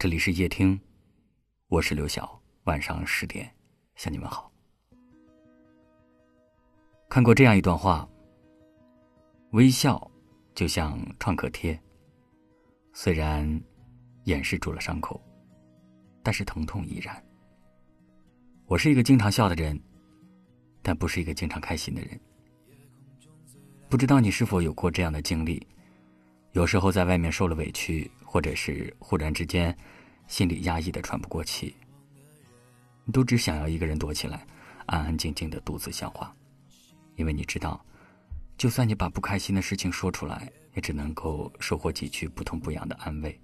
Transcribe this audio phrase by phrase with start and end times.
[0.00, 0.80] 这里是夜听，
[1.68, 2.40] 我是刘晓。
[2.64, 3.54] 晚上十点
[3.96, 4.50] 向你们好。
[7.06, 8.08] 看过这样一段话：
[9.50, 10.10] 微笑
[10.54, 11.78] 就像创可贴，
[12.94, 13.62] 虽然
[14.24, 15.22] 掩饰住了伤口，
[16.22, 17.22] 但是疼痛依然。
[18.64, 19.78] 我是一个经常笑的人，
[20.80, 22.18] 但不是一个经常开心的人。
[23.90, 25.62] 不知道你是否有过这样的经历？
[26.52, 29.76] 有时候在外面受了委屈，或者是忽然之间
[30.28, 31.74] 心里压抑的喘不过气，
[33.04, 34.46] 你都只想要一个人躲起来，
[34.86, 36.32] 安安静静的独自消化，
[37.16, 37.84] 因为你知道，
[38.56, 43.36] 就算你把不开心的事情说出来，也只能够收获几句不痛不痒的安慰，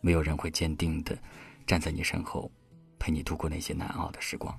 [0.00, 1.16] 没有人会坚定的
[1.64, 2.50] 站在你身后，
[2.98, 4.52] 陪你度过那些难熬的时光。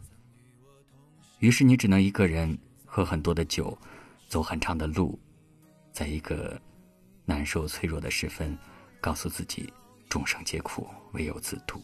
[1.39, 3.77] 于是你只能一个人喝很多的酒，
[4.29, 5.19] 走很长的路，
[5.91, 6.57] 在一个。
[7.29, 8.57] 难受、脆弱的时分，
[8.99, 9.71] 告诉自己：
[10.09, 11.81] 众生皆苦，唯有自渡。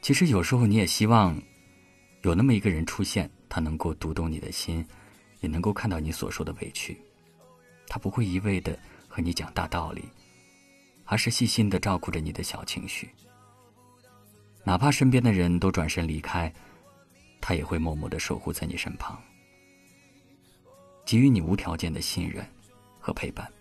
[0.00, 1.40] 其实有时候你也希望
[2.22, 4.84] 有那么一个人出现，他能够读懂你的心，
[5.40, 6.96] 也能够看到你所受的委屈。
[7.86, 10.08] 他不会一味的和你讲大道理，
[11.04, 13.10] 而是细心的照顾着你的小情绪。
[14.64, 16.52] 哪怕身边的人都转身离开，
[17.40, 19.20] 他也会默默的守护在你身旁，
[21.04, 22.46] 给予你无条件的信任。
[23.04, 23.52] 和陪伴，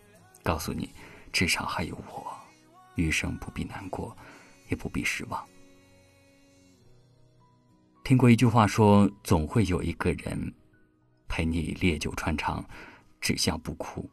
[0.43, 0.93] 告诉你，
[1.31, 2.35] 至少还有我，
[2.95, 4.15] 余生不必难过，
[4.69, 5.47] 也不必失望。
[8.03, 10.53] 听过一句话说，总会有一个人
[11.27, 12.65] 陪你烈酒穿肠，
[13.21, 14.09] 只笑不哭，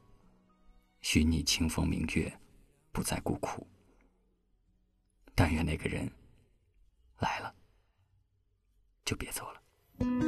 [1.00, 2.32] 许你清风明月，
[2.92, 3.66] 不再孤苦。
[5.34, 6.10] 但愿那个人
[7.18, 7.54] 来了，
[9.04, 10.27] 就别走了。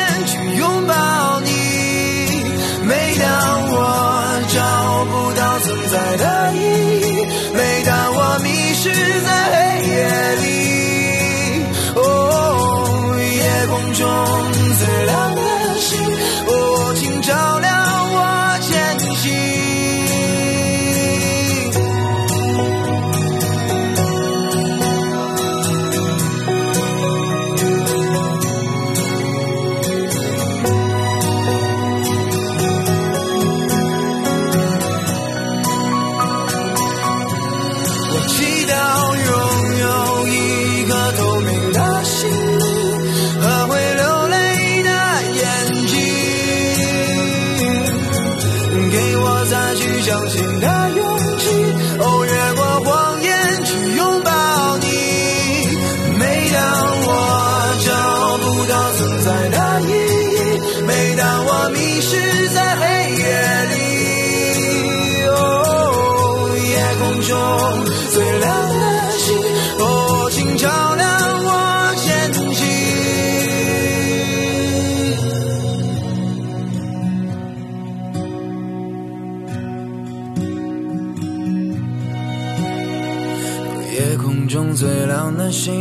[84.51, 85.73] 中最亮的星，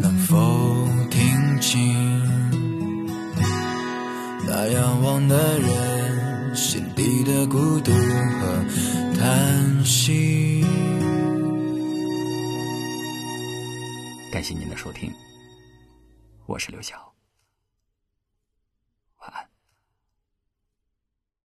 [0.00, 0.36] 能否
[1.08, 2.20] 听清
[4.44, 8.64] 那仰望的人心底的孤独和
[9.16, 10.64] 叹息？
[14.32, 15.12] 感谢您的收听，
[16.46, 17.11] 我是刘晓。